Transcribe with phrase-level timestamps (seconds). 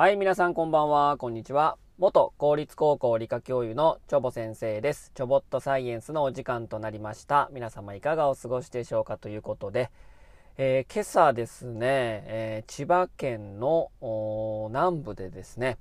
[0.00, 1.76] はい、皆さんこんばんは、こんにちは。
[1.98, 5.12] 元公立高校理科教諭のチョボ先生です。
[5.14, 7.50] チョボットサイエンスのお時間となりました。
[7.52, 9.90] 皆様いかがお過ごしでしょうかということで、
[10.56, 13.90] えー、今朝ですね、えー、千葉県の
[14.70, 15.76] 南部でですね、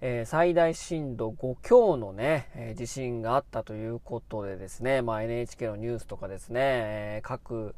[0.00, 7.76] えー、最大震度5強のね、え地震があったということでですね、まあ、NHK のニュースとかですね、え各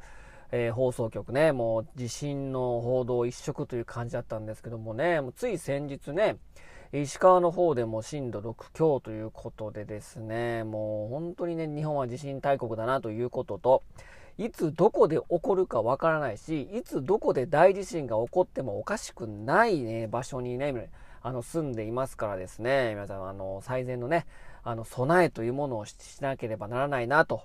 [0.55, 6.37] えー、放送局ね、もう地震の報道一色という感じだったんですけどもね、もうつい先日ね、
[6.93, 13.83] 石川の方でも震度6強ということでですね、もう本当にね、日本は地震大国だなということと、
[14.37, 20.91] いつどこで起こるかわからないし、いつどこで大地震が起こってもおかしくないね、場所にね、
[21.23, 24.27] あの、住んでいますからですね、皆さん、あの、最善のね、
[24.63, 27.41] あの、備えというものをしなければならないなと。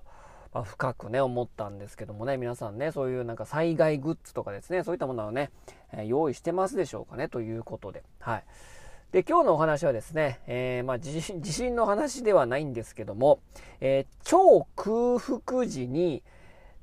[0.53, 5.51] まあ、深くね、思ったんですけどもね、皆さんね、そういうなんか災害グッズとかですね、そういったものをね、
[5.93, 8.03] え、用意してますでしょうかね、ということで。
[8.21, 8.45] はい。
[9.13, 13.41] で、今日のお話はですね、えー、まあ地震、地震の話ではないんですけども、
[13.81, 16.23] えー、超空腹時に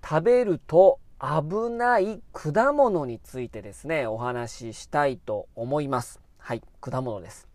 [0.04, 6.20] 食べると危ない果物についてですね、お話ししたいと思います。
[6.40, 7.55] はい、果物です。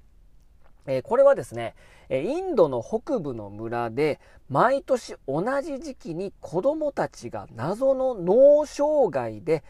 [0.93, 1.75] えこれはですね、
[2.11, 9.63] インドの北部の村で毎年同じ時期に子供たちが謎の脳障害で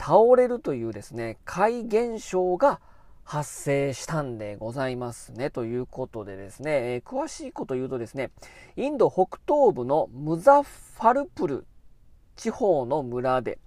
[0.00, 2.80] 倒れるというですね、怪現象が
[3.22, 5.48] 発生したんでございますね。
[5.48, 8.32] ということでですね、え、詳しいこと言うとですね、
[8.76, 11.66] インド北東部のムザファルプル
[12.34, 13.58] 地方の村で、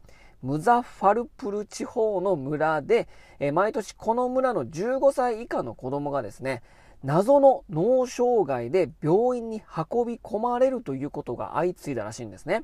[0.43, 3.07] ムザファルプル地方の村で、
[3.39, 6.61] え、毎年この村の15歳以下の子供がですね、
[7.03, 12.63] 謎の脳障害で病院に運び込まれるということが相次いだらしいんですね。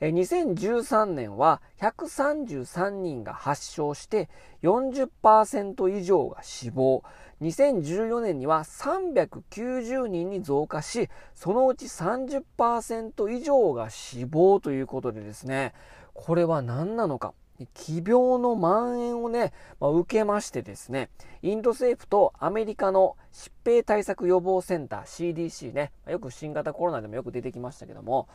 [0.00, 4.28] 2013年は133人が発症して
[4.62, 7.02] 40%以上が死亡。
[7.40, 15.72] 2014年には390人に増加し、そのうち30%以上が死亡ということでですね、
[16.14, 17.34] これは何なのか？
[17.74, 21.10] 奇病の蔓延をね、まあ、受けましてですね、
[21.42, 28.28] インド政府とアメリカの疾病対策予防センター CDC ね、よく新型コロナでもよく出てきましたけども、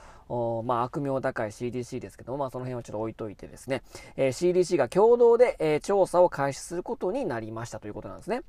[0.66, 3.84] まあ、悪名高い CDC ですけども、まあ、その辺はちょっと置いといてですね、
[4.16, 8.42] えー、CDC が共同で、えー、調査を開始することになりましたということなんですね。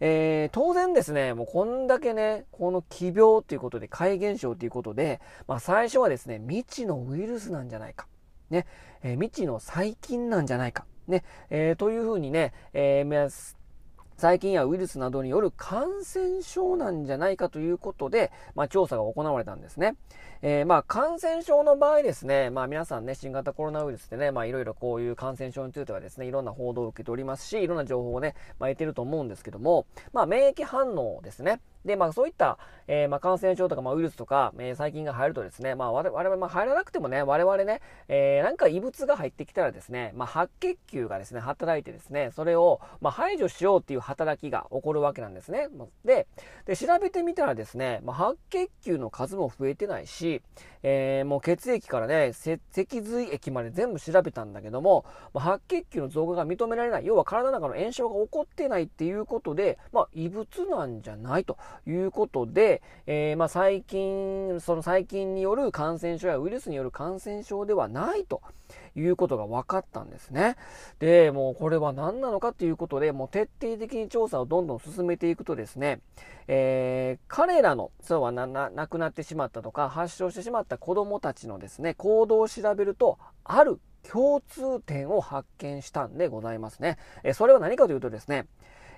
[0.00, 8.06] えー、当然ですね、もうこんだけね、この奇病ということで、怪現象ということで、まあ、最初はですね、未知のウイルスなんじゃないか。
[8.50, 8.66] ね、
[9.02, 10.86] えー、未知の細菌なんじゃないか。
[11.06, 13.54] ね、えー、というふうにね、えー、
[14.16, 19.96] 細菌やウイルスなどによる感染症なんじゃないかということで、まあ、調査が行われたんですね。
[20.42, 31.60] えー、まあ、感染症の場合ですね、まあ、皆さんね、新型コロナウイルスでね、まあ、いろいろこういう感染症についてはですね、いろんな報道を受けておりますし、いろんな情報をね、まあ、得てると思うんですけども、まあ、免疫反応ですね。
[31.84, 45.68] で、まあそういった、えー、まあ感染症とか、まあウイルスとか、えー、細菌が入るとですね、まあ我々、まあ入らなくてもね、我々ね、えー、なんか異物が入ってきたらですね、まあ白血球がですね、働いてですね、それを、まあ排除しようっていう働きが起こるわけなんですね。
[46.04, 46.26] で、
[46.66, 50.42] で調べてみたらですね、まあ白血球の数も増えてないし、
[50.82, 52.58] えー、もう血液からね、脊
[53.02, 61.56] 髄液まで全部調べたんだけども、まあ、白血球の増加が認められない、要は体の中の炎症が起こってないっていうことで、まあ異物なんじゃないと。
[61.86, 68.42] いうことで、えー、まあ、細菌、その細菌による感染症やウイルスによる感染症ではないと
[68.96, 70.56] いうことが分かったんですね。
[70.98, 76.00] で、もうこれは何なのかということで、もう徹底的に調査をどんどん進めていくとですね、
[76.46, 86.98] えー、彼らの、そうはな、な、亡くなってしまったとか、発症してしまった子供たちのですね、行動を調べると、ある共通点を発見したんでございますね。
[87.22, 88.46] えそれは何かというとですね、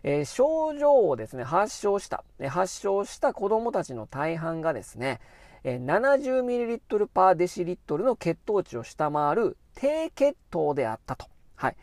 [0.07, 5.21] えー、症状をですね、発症した、発症した子供たちの大半がですね、
[5.65, 11.27] 70ml パーデシリットルの血糖値を下回る低血糖であったと。
[11.57, 11.77] はい。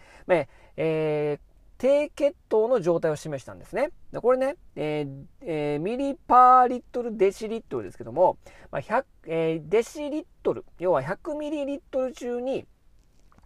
[0.78, 1.40] えー、
[1.78, 3.90] 低血糖の状態を示したんですね。
[4.16, 8.38] これね、えーえー、ミリパーリットルデシリットルですけども、
[8.72, 12.66] まあ100えー、デシリットル、要は100ミリリットル中に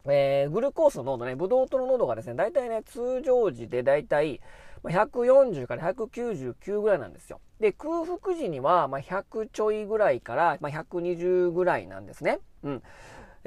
[0.10, 4.40] えー、グルコースの濃度ね、ブドウ糖の濃度がですね、大体ね、通常時で大体、
[4.84, 7.42] 140から199ぐらいなんですよ。
[7.60, 12.40] で、空腹時には、ま100ちょいぐらいから、ま120ぐらいなんですね。
[12.64, 12.84] うん。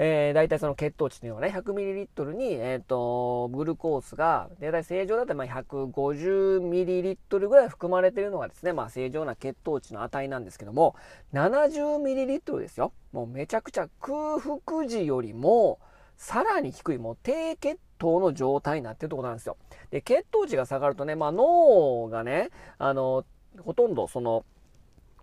[0.03, 10.97] えー、大体その血糖値というのはね、100ml に、えっ、ー、と、グルコースが、大体正常だったら 150ml ぐらい含まれているのがですね、まあ正常な血糖値の値なんですけども、
[11.35, 12.95] 70ml ですよ。
[13.13, 15.81] もうめちゃくちゃ空腹時よりも、
[16.21, 19.57] さらに低い、もう低血糖の状態になってるってことなんですよ。
[19.91, 23.25] で、血糖値が下がるとね、まあ脳がね、あの、
[23.59, 24.45] ほとんどその、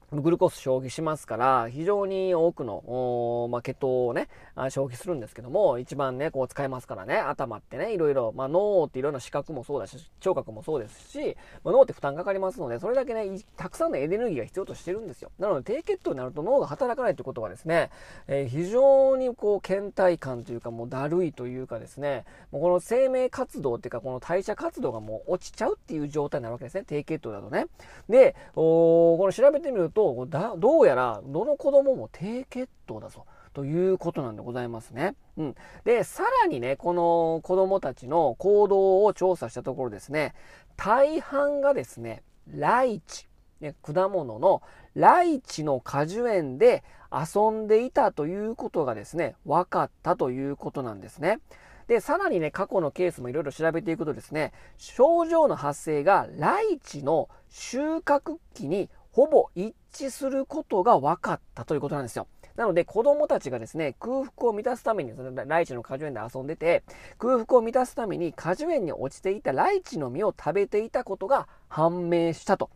[0.10, 4.30] グルコース消費しますから、非常に多くの、まあ、血糖をね、
[4.70, 15.30] 消費するんですけども、一番ね、こう使えますからね、頭ってね、いろいろ、まあ、脳っていろんな視覚もそうだし、聴覚もそうですし、まあ、脳って負担かかりますので、それだけね、たくさんのエネルギーが必要としてるんですよ。
[15.40, 17.90] なので、低血糖になると脳が働かないということはですね、
[18.28, 27.68] えー、非常にこう、倦怠感というか、もうだるいというかですね、もうこの生命活動っていうか、この代謝活動がもう落ちちゃうっていう状態になるわけですね、低血糖だとね。
[28.08, 35.16] で、おこれ調べてみると、とだどうやらどの子供も低血糖だぞということなんでございますね。
[35.38, 35.56] うん。
[35.86, 40.36] で、さらにね、この子供たちの行動を調査したところですね、
[40.76, 42.22] 大半がですね、
[42.54, 43.28] ライチ、
[43.60, 44.62] ね、果物の
[44.94, 51.40] ライチの果樹園で遊んでいたということがですね、分かったということなんですね。
[51.88, 59.74] で、さらにね、過去のケースもいろいろ調べていくとですね、症状の発生がライチの収穫期にほぼ一
[60.06, 62.28] 致することが分かったということなんですよ。
[62.56, 66.84] なので子供たちがですね、空腹を満たすために、そのライチの果樹園で遊んでて、
[67.20, 72.72] 空腹を満たすために果樹園に落ちていたライチの実を食べていたことが判明したと、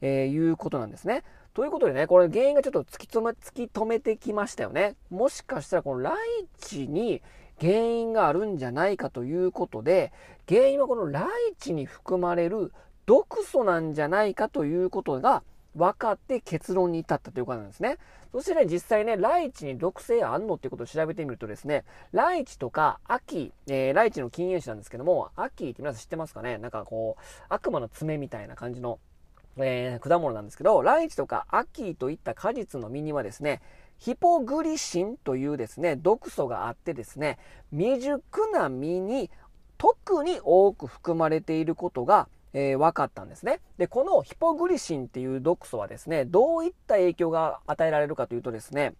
[0.00, 1.22] えー、いうことなんですね。
[1.52, 4.96] ということでね、これ原因がちょっと突き止め、突き止めてきましたよね。
[5.10, 7.22] もしかしたらこのライチに
[7.60, 10.12] 原因があるんじゃないかということで、
[10.48, 12.72] 原因はこのライチに含まれる
[13.06, 15.42] 毒素なんじゃないかということが
[15.76, 17.98] 分かって結論に至ったということなんですね。
[18.32, 26.58] そしてね、実際ね、ライチに毒性あんのっていうことを調べてみるとですね、ライチとか秋、えー、ライチの禁煙種なんですけども、秋って皆さん知ってますかね？
[26.58, 28.98] なんかこう、悪魔の爪みたいな感じの、
[29.58, 33.62] えー、果物なんですけど、ライチとか秋といった果実の実にはですね、
[33.98, 37.38] ヒポグリシンというですね、毒素があってですね、
[37.70, 39.30] 未熟な実に
[39.78, 42.28] 特に多く含まれていることが
[42.58, 43.60] えー、分かったんですね。
[43.76, 48.94] で、このヒポグリシンっていう毒素はですね、どういった影響が与えられるかというとですね、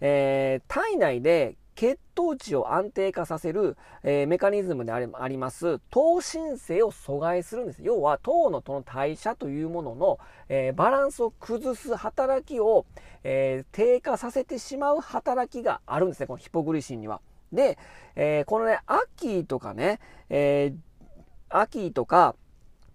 [0.00, 7.82] えー、体内で血糖値を安定化させる、えー、メカニズムであります糖申請を阻害するんです。
[7.82, 10.18] 要は糖のとの代謝というものの、
[10.48, 12.86] えー、バランスを崩す働きを、
[13.24, 17.20] えー、低下させてしまう働きがあるんですね、このヒポグリシンには。
[17.52, 17.76] で、
[18.16, 20.00] えこのね、アッキーとかね、
[20.30, 20.72] え
[21.50, 22.34] アキーとか、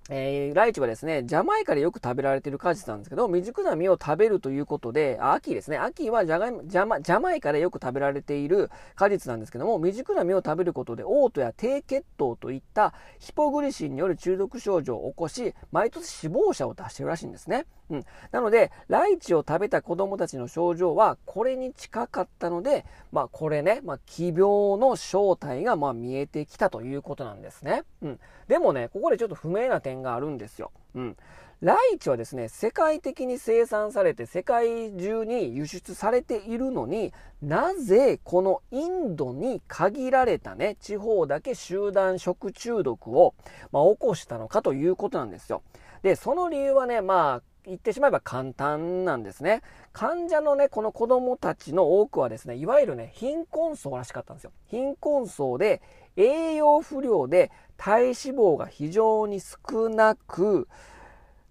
[0.10, 5.78] えー、ライチはですね、ジャマイカでよく食べられている果実なんですけど、未熟な実を食べるということで、秋ですね。
[5.78, 17.66] 秋はジャガジャマジャマイカでよく食べられている果実なんですけども、未熟な実を食べることで、嘔吐や低血糖といったヒポグリシンによる中毒症状を起こし、毎年死亡者を出してるらしいんですね。
[17.90, 18.06] うん。
[18.32, 24.40] なので、ライチを食べた子供たちの症状は、これに近かったので、まあ、これね、まあ、奇病
[24.78, 27.84] の正体が、まあ、見えてきたということなんですね。
[28.02, 28.20] うん。
[28.48, 30.72] でもね、ここでちょっと不明な点があるんですよ。
[30.96, 31.18] うん。
[31.60, 43.34] ライチはですね、世界的に生産されて世界中に輸出されているのになぜこのインドに限られたね、地方だけ集団食中毒を、
[43.72, 45.64] まあ、起こしたのかということなんですよ。
[46.04, 49.62] で、その理由はね、まあ、言ってしまえば簡単なんですね。
[49.92, 54.52] 患者のね、この子供たちの多くはですね、いわゆるね、貧困層らしかったんですよ。
[54.68, 55.82] 貧困層で、
[56.16, 60.68] 栄養不良で体脂肪が非常に少なく、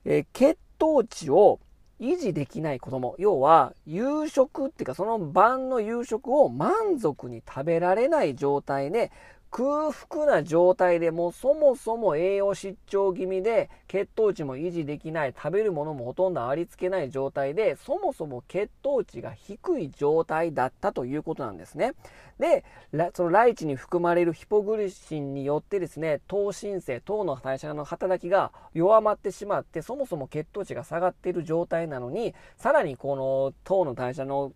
[0.06, 1.60] えー、血糖値を
[2.00, 3.14] 維持できない子供。
[3.18, 9.12] 要は、夕食っていうか、その晩の夕食を満足に食べられない状態で、
[9.56, 21.94] 空腹な状態でもそもそも栄養失調気味で血糖値も維持できない食べるものもほとんどありつけない状態でそもそも血糖値が低い状態だったということなんですね。
[22.38, 22.64] で
[23.14, 34.52] そのライチに含まれるヒポグリシンによってですね糖申請糖の代謝の働きが弱まってしまってそもそも血糖値が下がっている状態なのにさらにこの糖の代謝の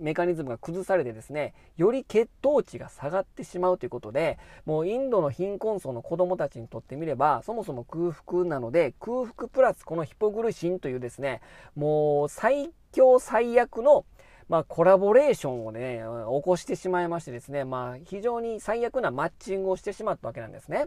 [0.00, 11.40] メカニズムが崩されてですね、より血糖値が下がってしまうということで、もうインドの貧困層の子供たちにとってみれば、そもそも空腹なので、空腹プラスこのヒポグルシンというですね、
[11.76, 14.04] もう最強最悪の
[14.48, 16.02] まあ、コラボレーションをね、
[16.38, 20.86] 起こしてしまいましてですね、まあ、非常に最悪なマッチングをしてしまったわけなんですね。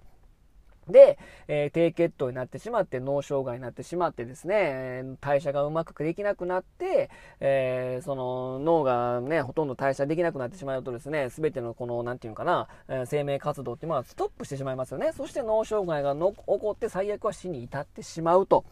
[0.90, 1.18] で、
[1.48, 15.12] えー、低血糖になってしまって、脳障害になってしまってですね、代謝がうまくできなくなって、えー、その脳がね、ほとんど代謝できなくなってしまうとですね、すべてのこの、なんていうのかな、えー、生命活動っていうのはストップしてしまいますよね。
[15.12, 18.66] そして脳障害がの起こって最悪は死に至ってしまうと。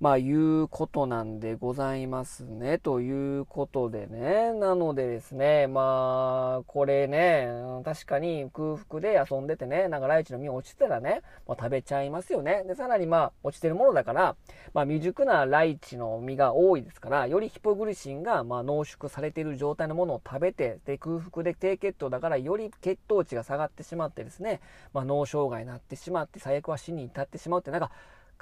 [0.00, 2.78] まあ、いうことなんでございますね。
[2.78, 4.52] ということでね。
[4.52, 7.48] なのでですね、まあ、これね、
[7.84, 12.62] 確かに空腹で遊んでてね、なんかライチの実落ちてたらね、もう食べちゃいますよね。
[12.68, 14.36] で、さらにまあ、落ちてるものだから、
[14.72, 24.60] まあ、未熟なライチの実が多いですから、よりヒポグリシンが、まあ、濃縮されている状態のものを食べて、で、空腹で低血糖だから、より血糖値が下がってしまってですね、
[24.92, 27.90] まあ、脳障害になってしまって、最悪は死に至ってしまうって、なんか、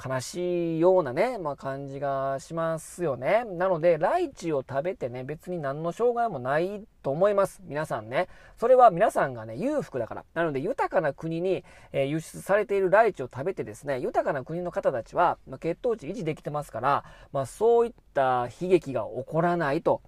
[0.03, 3.45] 悲しいようなね、まあ、感じがしますよね。
[3.45, 7.63] なので、ライチを食べてね、別に何の障害もないと思います。
[7.65, 8.29] 皆さんね。
[8.59, 10.25] それは皆さんがね、裕福だから。
[10.35, 20.03] なので、豊かな国に、えー、輸出されているライチを食べてですね、豊かな国の方たちは、まあ、血糖値維持できてますから、まあ、そういった悲劇が起こらないと。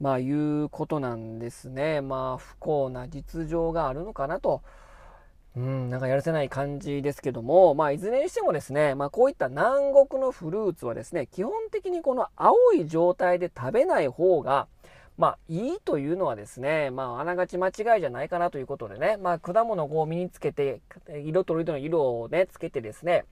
[0.00, 2.00] まあ、いうことなんですね。
[2.00, 4.62] まあ、不幸な実情があるのかなと。
[5.56, 14.66] うん、なんかやるせない感じですけども、まあ、いずれにしてもですね、まあ、こういった南国のフルーツはですね、基本的にこの青い状態で食べない方が、
[15.16, 20.80] まあ、いいというのはですね、まあ、あながち間違いじゃないかなということでね、まあ、果物を身につけて、
[21.24, 23.24] 色とりどりの色をね、つけてですね、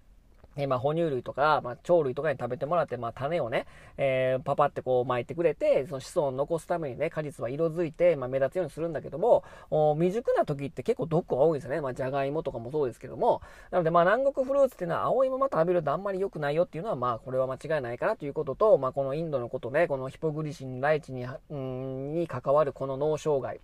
[0.57, 3.67] えまあ、哺乳類とか、まあ、鳥類とかに食べてもらって、まあ、種をね、
[3.97, 9.45] えー、パパってこう巻いてくれて、その子孫を残すためにね、果実は色づいて、まあ、目立つようにするんだけども、
[9.97, 11.81] 未熟な時って結構毒が多いんですよね。
[11.81, 13.41] まあ、じゃがいもとかもそうですけども。
[13.71, 23.61] なので、まあ、南国フルーツっていうのは青いまま食べるとあんまり良くないよっていうのは、まあ、これは間違いないかなということと、まあ、このインドのことね、このヒポグリシン、ライチに、うんに関わるこの脳障害。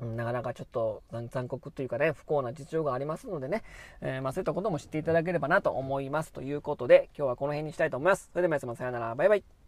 [0.00, 3.62] なかなかちょっと残酷というかね、不幸な実情がありますのでね、
[4.00, 6.32] えー、まあそういったことも知っていただければなと思います。
[6.32, 8.30] ということで、今日はこの辺にしたいと思います。
[8.32, 9.63] それでは皆様さようなら、バイバイ。